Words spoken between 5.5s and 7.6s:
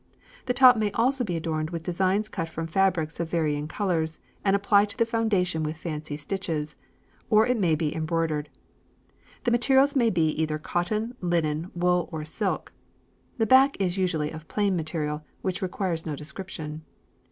with fancy stitches, or it